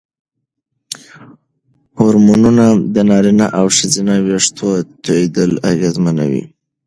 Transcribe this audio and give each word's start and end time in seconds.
هورمونونه 1.99 2.65
د 2.93 2.95
نارینه 3.09 3.47
او 3.59 3.65
ښځینه 3.77 4.13
وېښتو 4.25 4.69
توېیدل 5.03 5.51
اغېزمنوي. 5.71 6.43